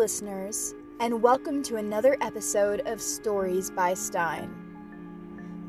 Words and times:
listeners, 0.00 0.74
and 1.00 1.22
welcome 1.22 1.62
to 1.62 1.76
another 1.76 2.16
episode 2.22 2.80
of 2.86 3.02
Stories 3.02 3.70
by 3.70 3.92
Stein. 3.92 4.50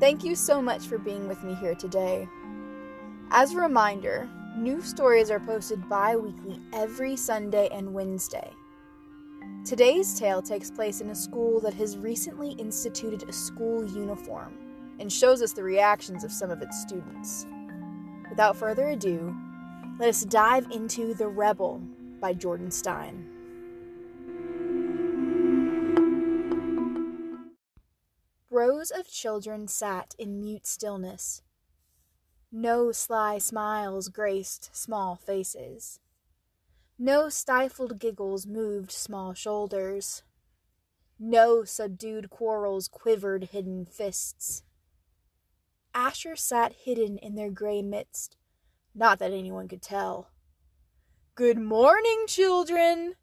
Thank 0.00 0.24
you 0.24 0.34
so 0.34 0.62
much 0.62 0.86
for 0.86 0.96
being 0.96 1.28
with 1.28 1.44
me 1.44 1.54
here 1.54 1.74
today. 1.74 2.26
As 3.30 3.52
a 3.52 3.60
reminder, 3.60 4.26
new 4.56 4.80
stories 4.80 5.30
are 5.30 5.38
posted 5.38 5.86
bi 5.86 6.16
weekly 6.16 6.58
every 6.72 7.14
Sunday 7.14 7.68
and 7.72 7.92
Wednesday. 7.92 8.50
Today's 9.66 10.18
tale 10.18 10.40
takes 10.40 10.70
place 10.70 11.02
in 11.02 11.10
a 11.10 11.14
school 11.14 11.60
that 11.60 11.74
has 11.74 11.98
recently 11.98 12.52
instituted 12.52 13.28
a 13.28 13.32
school 13.34 13.86
uniform 13.86 14.56
and 14.98 15.12
shows 15.12 15.42
us 15.42 15.52
the 15.52 15.62
reactions 15.62 16.24
of 16.24 16.32
some 16.32 16.50
of 16.50 16.62
its 16.62 16.80
students. 16.80 17.44
Without 18.30 18.56
further 18.56 18.88
ado, 18.88 19.36
let 19.98 20.08
us 20.08 20.24
dive 20.24 20.68
into 20.70 21.12
The 21.12 21.28
Rebel 21.28 21.82
by 22.18 22.32
Jordan 22.32 22.70
Stein. 22.70 23.28
Rows 28.64 28.92
of 28.92 29.08
children 29.08 29.66
sat 29.66 30.14
in 30.20 30.38
mute 30.38 30.68
stillness. 30.68 31.42
No 32.52 32.92
sly 32.92 33.38
smiles 33.38 34.08
graced 34.08 34.70
small 34.72 35.16
faces. 35.16 35.98
No 36.96 37.28
stifled 37.28 37.98
giggles 37.98 38.46
moved 38.46 38.92
small 38.92 39.34
shoulders. 39.34 40.22
No 41.18 41.64
subdued 41.64 42.30
quarrels 42.30 42.86
quivered 42.86 43.48
hidden 43.50 43.84
fists. 43.84 44.62
Asher 45.92 46.36
sat 46.36 46.72
hidden 46.84 47.18
in 47.18 47.34
their 47.34 47.50
gray 47.50 47.82
midst, 47.82 48.36
not 48.94 49.18
that 49.18 49.32
anyone 49.32 49.66
could 49.66 49.82
tell. 49.82 50.30
Good 51.34 51.58
morning, 51.58 52.26
children! 52.28 53.14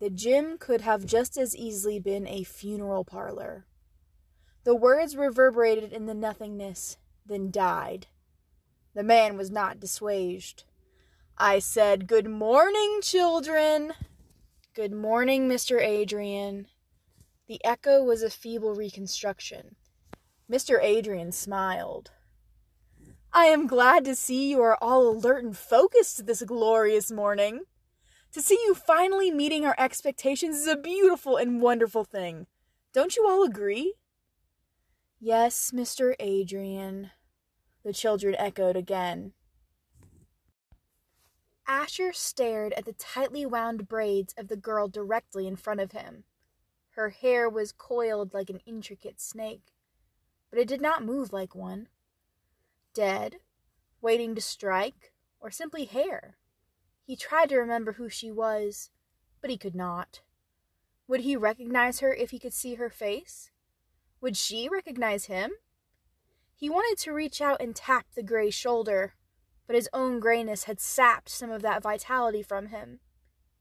The 0.00 0.08
gym 0.08 0.56
could 0.56 0.80
have 0.80 1.04
just 1.04 1.36
as 1.36 1.54
easily 1.54 2.00
been 2.00 2.26
a 2.26 2.42
funeral 2.42 3.04
parlor. 3.04 3.66
The 4.64 4.74
words 4.76 5.16
reverberated 5.16 5.92
in 5.92 6.06
the 6.06 6.14
nothingness, 6.14 6.96
then 7.26 7.50
died. 7.50 8.06
The 8.94 9.02
man 9.02 9.36
was 9.36 9.50
not 9.50 9.80
dissuaged. 9.80 10.64
I 11.36 11.58
said, 11.58 12.06
Good 12.06 12.28
morning, 12.28 13.00
children. 13.02 13.94
Good 14.74 14.92
morning, 14.92 15.48
Mr. 15.48 15.80
Adrian. 15.80 16.68
The 17.48 17.62
echo 17.64 18.04
was 18.04 18.22
a 18.22 18.30
feeble 18.30 18.74
reconstruction. 18.74 19.74
Mr. 20.50 20.78
Adrian 20.80 21.32
smiled. 21.32 22.12
I 23.32 23.46
am 23.46 23.66
glad 23.66 24.04
to 24.04 24.14
see 24.14 24.50
you 24.50 24.60
are 24.60 24.78
all 24.80 25.08
alert 25.08 25.42
and 25.42 25.56
focused 25.56 26.26
this 26.26 26.42
glorious 26.42 27.10
morning. 27.10 27.62
To 28.32 28.40
see 28.40 28.58
you 28.66 28.74
finally 28.74 29.30
meeting 29.30 29.64
our 29.64 29.74
expectations 29.76 30.56
is 30.56 30.66
a 30.68 30.76
beautiful 30.76 31.36
and 31.36 31.60
wonderful 31.60 32.04
thing. 32.04 32.46
Don't 32.92 33.16
you 33.16 33.26
all 33.26 33.42
agree? 33.42 33.94
Yes, 35.24 35.70
Mr. 35.70 36.16
Adrian, 36.18 37.12
the 37.84 37.92
children 37.92 38.34
echoed 38.40 38.74
again. 38.74 39.34
Asher 41.64 42.12
stared 42.12 42.72
at 42.72 42.86
the 42.86 42.92
tightly 42.94 43.46
wound 43.46 43.86
braids 43.86 44.34
of 44.36 44.48
the 44.48 44.56
girl 44.56 44.88
directly 44.88 45.46
in 45.46 45.54
front 45.54 45.78
of 45.78 45.92
him. 45.92 46.24
Her 46.96 47.10
hair 47.10 47.48
was 47.48 47.70
coiled 47.70 48.34
like 48.34 48.50
an 48.50 48.62
intricate 48.66 49.20
snake, 49.20 49.72
but 50.50 50.58
it 50.58 50.66
did 50.66 50.80
not 50.80 51.04
move 51.04 51.32
like 51.32 51.54
one. 51.54 51.86
Dead, 52.92 53.36
waiting 54.00 54.34
to 54.34 54.40
strike, 54.40 55.12
or 55.38 55.52
simply 55.52 55.84
hair? 55.84 56.36
He 57.04 57.14
tried 57.14 57.50
to 57.50 57.58
remember 57.58 57.92
who 57.92 58.08
she 58.08 58.32
was, 58.32 58.90
but 59.40 59.50
he 59.50 59.56
could 59.56 59.76
not. 59.76 60.22
Would 61.06 61.20
he 61.20 61.36
recognize 61.36 62.00
her 62.00 62.12
if 62.12 62.32
he 62.32 62.40
could 62.40 62.52
see 62.52 62.74
her 62.74 62.90
face? 62.90 63.51
Would 64.22 64.36
she 64.36 64.68
recognize 64.68 65.24
him? 65.24 65.50
He 66.54 66.70
wanted 66.70 66.96
to 67.02 67.12
reach 67.12 67.40
out 67.40 67.60
and 67.60 67.74
tap 67.74 68.06
the 68.14 68.22
gray 68.22 68.50
shoulder, 68.50 69.14
but 69.66 69.74
his 69.74 69.88
own 69.92 70.20
grayness 70.20 70.64
had 70.64 70.80
sapped 70.80 71.28
some 71.28 71.50
of 71.50 71.60
that 71.62 71.82
vitality 71.82 72.40
from 72.40 72.68
him. 72.68 73.00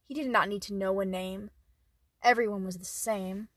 He 0.05 0.13
did 0.13 0.27
not 0.27 0.47
need 0.47 0.61
to 0.63 0.75
know 0.75 0.99
a 0.99 1.05
name. 1.05 1.49
Everyone 2.21 2.63
was 2.63 2.77
the 2.77 2.85
same. 2.85 3.47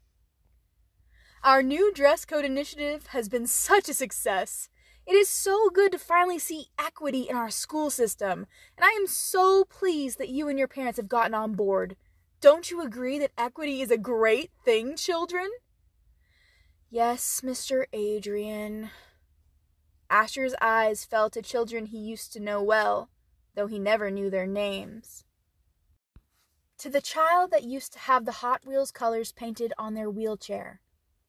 Our 1.43 1.63
new 1.63 1.93
dress 1.93 2.25
code 2.25 2.47
initiative 2.47 3.09
has 3.09 3.29
been 3.29 3.47
such 3.47 3.91
a 3.91 3.95
success. 3.95 4.71
It 5.07 5.13
is 5.13 5.29
so 5.29 5.69
good 5.69 5.93
to 5.93 5.99
finally 5.99 6.39
see 6.39 6.69
equity 6.79 7.29
in 7.29 7.37
our 7.37 7.51
school 7.51 7.91
system, 7.91 8.47
and 8.79 8.85
I 8.85 8.97
am 8.99 9.07
so 9.07 9.65
pleased 9.65 10.19
that 10.19 10.31
you 10.31 10.49
and 10.49 10.59
your 10.59 10.69
parents 10.69 10.97
have 10.97 11.09
gotten 11.09 11.35
on 11.35 11.53
board. 11.53 11.97
Don't 12.41 12.71
you 12.71 12.81
agree 12.81 13.19
that 13.19 13.33
equity 13.37 13.83
is 13.83 13.91
a 13.91 13.99
great 13.99 14.53
thing, 14.65 14.97
children? 14.97 15.51
Yes, 16.95 17.41
Mr. 17.43 17.87
Adrian. 17.93 18.91
Asher's 20.09 20.55
eyes 20.61 21.05
fell 21.05 21.29
to 21.31 21.43
children 21.43 21.87
he 21.87 21.99
used 21.99 22.33
to 22.33 22.39
know 22.39 22.63
well, 22.63 23.11
though 23.57 23.67
he 23.67 23.81
never 23.81 24.13
knew 24.13 24.31
their 24.31 24.47
names. 24.47 25.25
To 26.79 26.89
the 26.89 27.01
child 27.01 27.51
that 27.51 27.65
used 27.65 27.95
to 27.95 27.99
have 27.99 28.25
the 28.25 28.39
Hot 28.45 28.65
Wheels 28.65 28.93
colors 28.93 29.33
painted 29.33 29.73
on 29.77 29.95
their 29.95 30.09
wheelchair. 30.09 30.81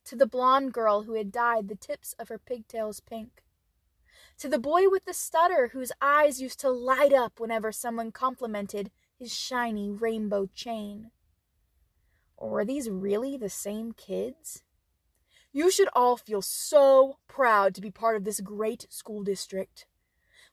To 0.03 0.15
the 0.15 0.27
blonde 0.27 0.71
girl 0.71 1.01
who 1.01 1.15
had 1.15 1.31
dyed 1.31 1.67
the 1.67 1.75
tips 1.75 2.13
of 2.19 2.29
her 2.29 2.37
pigtails 2.37 2.99
pink. 2.99 3.43
To 4.37 4.47
the 4.47 4.59
boy 4.59 4.87
with 4.87 5.05
the 5.05 5.15
stutter 5.15 5.69
whose 5.73 5.91
eyes 5.99 6.39
used 6.39 6.59
to 6.59 6.69
light 6.69 7.11
up 7.11 7.39
whenever 7.39 7.71
someone 7.71 8.11
complimented 8.11 8.91
his 9.17 9.33
shiny 9.33 9.89
rainbow 9.89 10.47
chain. 10.53 11.09
Or 12.37 12.51
were 12.51 12.65
these 12.65 12.87
really 12.87 13.35
the 13.35 13.49
same 13.49 13.93
kids? 13.93 14.61
You 15.55 15.71
should 15.71 15.87
all 15.93 16.17
feel 16.17 16.41
so 16.41 17.17
proud 17.29 17.75
to 17.75 17.81
be 17.81 17.89
part 17.89 18.17
of 18.17 18.25
this 18.25 18.41
great 18.41 18.87
school 18.89 19.23
district. 19.23 19.85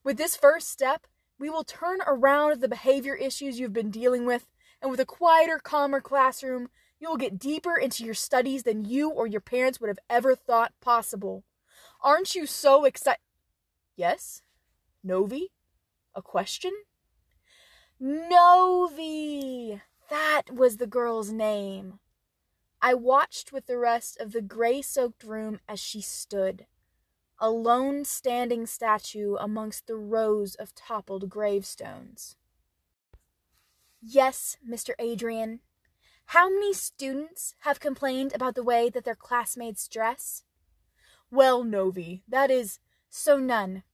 With 0.04 0.16
this 0.16 0.36
first 0.36 0.68
step, 0.68 1.08
we 1.40 1.50
will 1.50 1.64
turn 1.64 1.98
around 2.06 2.60
the 2.60 2.68
behavior 2.68 3.16
issues 3.16 3.58
you've 3.58 3.72
been 3.72 3.91
dealing 3.91 4.26
with, 4.26 4.46
and 4.80 4.92
with 4.92 5.00
a 5.00 5.04
quieter, 5.04 5.58
calmer 5.58 6.00
classroom, 6.00 6.68
you 7.00 7.08
will 7.08 7.16
get 7.16 7.36
deeper 7.36 7.76
into 7.76 8.04
your 8.04 8.14
studies 8.14 8.62
than 8.62 8.84
you 8.84 9.10
or 9.10 9.26
your 9.26 9.41
parents 9.41 9.80
would 9.80 9.88
have 9.88 9.98
ever 10.08 10.36
thought 10.36 10.72
possible. 10.80 11.42
Aren't 12.00 12.36
you 12.36 12.46
so 12.46 12.84
excited? 12.84 13.18
Yes? 13.96 14.42
Novi? 15.02 15.50
A 16.14 16.22
question? 16.22 16.70
Novi! 17.98 19.82
That 20.10 20.42
was 20.54 20.76
the 20.76 20.86
girl's 20.86 21.32
name. 21.32 21.98
I 22.84 22.94
watched 22.94 23.53
with 23.53 23.66
the 23.66 23.78
rest 23.78 24.19
of 24.20 24.32
the 24.32 24.43
gray 24.43 24.82
soaked 24.82 25.22
room 25.22 25.60
as 25.69 25.78
she 25.78 26.00
stood, 26.00 26.66
a 27.38 27.48
lone 27.48 28.04
standing 28.04 28.66
statue 28.66 29.37
amongst 29.37 29.87
the 29.87 29.94
rows 29.94 30.56
of 30.56 30.75
toppled 30.75 31.31
gravestones. 31.31 32.34
Yes, 34.00 34.56
Mr. 34.69 34.94
Adrian. 34.98 35.60
How 36.26 36.50
many 36.50 36.72
students 36.72 37.54
have 37.60 37.78
complained 37.78 38.34
about 38.34 38.56
the 38.56 38.65
way 38.65 38.91
that 38.91 39.04
their 39.04 39.15
classmates 39.15 39.87
dress? 39.87 40.42
Well, 41.31 41.62
Novi, 41.62 42.25
that 42.26 42.50
is 42.50 42.81
so 43.09 43.38
none. 43.38 43.84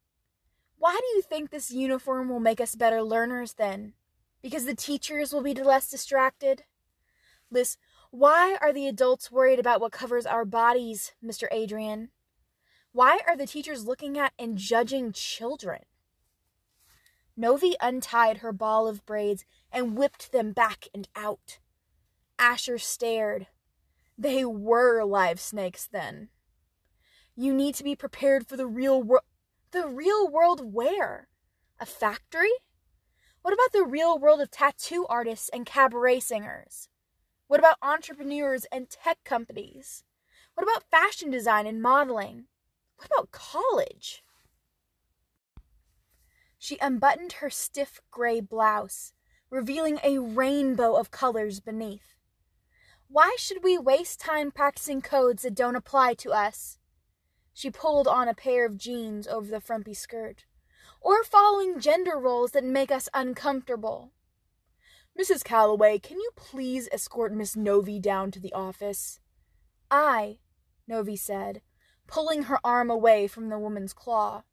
Why 0.79 0.97
do 0.99 1.07
you 1.15 1.21
think 1.21 1.51
this 1.51 1.71
uniform 1.71 2.31
will 2.31 2.41
make 2.41 2.61
us 2.61 2.75
better 2.75 3.03
learners 3.03 3.55
then? 3.55 3.93
Because 4.41 4.65
the 4.65 4.75
teachers 4.75 5.31
will 5.31 5.43
be 5.43 5.53
less 5.53 5.91
distracted? 5.91 6.65
Liz, 7.51 7.77
why 8.11 8.57
are 8.61 8.73
the 8.73 8.89
adults 8.89 9.31
worried 9.31 9.59
about 9.59 9.81
what 9.81 9.93
covers 9.93 10.25
our 10.25 10.45
bodies, 10.45 11.13
Mr. 11.25 11.47
Adrian? 11.51 12.09
Why 12.93 13.21
are 13.27 13.37
the 13.37 13.47
teachers 13.47 13.87
looking 13.87 14.17
at 14.17 14.33
and 14.39 14.57
judging 14.57 15.13
children? 15.13 15.81
Novi 17.37 17.77
untied 17.81 18.39
her 18.39 18.53
ball 18.53 18.89
of 18.89 19.05
braids 19.05 19.45
and 19.71 19.97
whipped 19.97 20.33
them 20.33 20.53
back 20.53 20.89
and 20.95 21.07
out. 21.15 21.59
Asher 22.39 22.79
stared. 22.79 23.47
They 24.17 24.45
were 24.45 25.05
live 25.05 25.39
snakes 25.39 25.87
then. 25.87 26.31
You 27.37 27.55
need 27.55 27.75
to 27.77 27.85
be 27.85 27.95
prepared 27.95 28.49
for 28.49 28.57
the 28.57 28.67
real 28.67 29.01
world. 29.01 29.23
The 29.71 29.87
real 29.87 30.27
world 30.27 30.73
where? 30.75 31.29
A 31.79 31.87
factory? 31.87 32.51
What 33.43 33.55
about 33.55 33.73
the 33.73 33.85
real 33.85 34.19
world 34.19 34.41
of 34.41 34.51
tattoo 34.51 35.07
artists 35.09 35.51
and 35.51 35.65
cabaret 35.65 36.21
singers? 36.21 36.89
What 37.49 37.61
about 37.61 37.79
entrepreneurs 37.83 38.67
and 38.71 38.91
tech 38.91 39.25
companies? 39.25 40.05
What 40.55 40.65
about 40.65 40.91
fashion 40.91 41.31
design 41.31 41.67
and 41.67 41.81
modeling? 41.81 42.45
What 42.97 43.07
about 43.07 43.33
college? 43.33 44.23
She 46.59 46.77
unbuttoned 46.79 47.35
her 47.35 47.49
stiff 47.49 48.03
gray 48.11 48.41
blouse, 48.41 49.15
revealing 49.49 49.99
a 50.05 50.19
rainbow 50.19 50.95
of 50.95 51.11
colors 51.11 51.61
beneath. 51.61 52.17
Why 53.09 53.35
should 53.39 53.65
we 53.65 53.79
waste 53.79 54.21
time 54.21 54.51
practicing 54.51 55.01
codes 55.01 55.43
that 55.43 55.55
don't 55.55 55.77
apply 55.77 56.15
to 56.15 56.33
us? 56.33 56.77
She 57.55 57.71
pulled 57.71 58.07
on 58.07 58.29
a 58.29 58.35
pair 58.35 58.67
of 58.67 58.77
jeans 58.77 59.27
over 59.27 59.51
the 59.51 59.61
frumpy 59.61 59.95
skirt. 59.95 60.45
Or 61.01 61.25
following 61.25 61.81
gender 61.81 62.19
roles 62.19 62.51
that 62.51 62.65
make 62.65 62.91
us 62.91 63.09
uncomfortable. 63.15 64.13
Mrs. 65.19 65.43
Calloway, 65.43 65.99
can 65.99 66.21
you 66.21 66.31
please 66.37 66.89
escort 66.93 67.33
Miss 67.33 67.57
Novi 67.57 67.99
down 67.99 68.31
to 68.31 68.39
the 68.39 68.53
office? 68.53 69.19
I, 69.91 70.39
Novi 70.87 71.17
said, 71.17 71.61
pulling 72.07 72.45
her 72.45 72.61
arm 72.63 72.89
away 72.89 73.27
from 73.27 73.49
the 73.49 73.59
woman's 73.59 73.93
claw, 73.93 74.45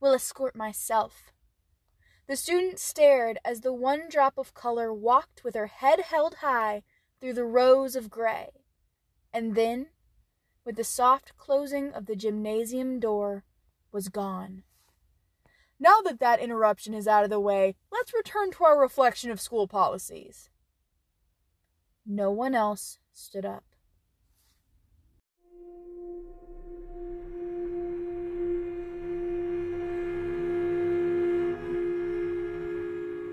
will 0.00 0.12
escort 0.12 0.54
myself. 0.54 1.32
The 2.26 2.36
student 2.36 2.78
stared 2.78 3.38
as 3.46 3.62
the 3.62 3.72
one 3.72 4.10
drop 4.10 4.36
of 4.36 4.52
color 4.52 4.92
walked 4.92 5.42
with 5.42 5.54
her 5.54 5.68
head 5.68 6.00
held 6.00 6.36
high 6.36 6.82
through 7.18 7.32
the 7.32 7.46
rows 7.46 7.96
of 7.96 8.10
gray, 8.10 8.50
and 9.32 9.54
then, 9.54 9.86
with 10.66 10.76
the 10.76 10.84
soft 10.84 11.34
closing 11.38 11.94
of 11.94 12.04
the 12.04 12.16
gymnasium 12.16 13.00
door, 13.00 13.44
was 13.90 14.10
gone. 14.10 14.64
Now 15.80 16.00
that 16.04 16.20
that 16.20 16.40
interruption 16.40 16.94
is 16.94 17.08
out 17.08 17.24
of 17.24 17.30
the 17.30 17.40
way, 17.40 17.74
let's 17.90 18.14
return 18.14 18.52
to 18.52 18.64
our 18.64 18.80
reflection 18.80 19.30
of 19.30 19.40
school 19.40 19.66
policies. 19.66 20.48
No 22.06 22.30
one 22.30 22.54
else 22.54 22.98
stood 23.12 23.44
up. 23.44 23.64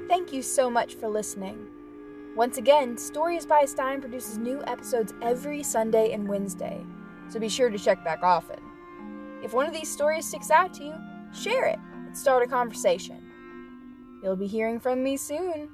Thank 0.08 0.34
you 0.34 0.42
so 0.42 0.70
much 0.70 0.96
for 0.96 1.08
listening. 1.08 1.68
Once 2.36 2.58
again, 2.58 2.98
Stories 2.98 3.46
by 3.46 3.66
Stein 3.66 4.02
produces 4.02 4.38
new 4.38 4.64
episodes 4.66 5.14
every 5.22 5.64
Sunday 5.64 6.12
and 6.12 6.28
Wednesday, 6.28 6.84
so 7.30 7.40
be 7.40 7.50
sure 7.50 7.70
to 7.70 7.78
check 7.78 8.04
back 8.04 8.24
often. 8.24 8.60
If 9.44 9.54
one 9.54 9.68
of 9.68 9.74
these 9.74 9.92
stories 9.92 10.26
sticks 10.26 10.50
out 10.50 10.74
to 10.76 10.84
you, 10.84 10.94
share 11.34 11.66
it 11.66 11.80
start 12.18 12.44
a 12.44 12.48
conversation. 12.48 13.32
You'll 14.24 14.36
be 14.36 14.48
hearing 14.48 14.80
from 14.80 15.04
me 15.04 15.18
soon. 15.18 15.70